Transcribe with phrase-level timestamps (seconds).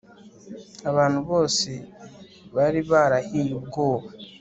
[0.89, 1.71] Abantu bose
[2.55, 4.07] bari barahiye ubwoba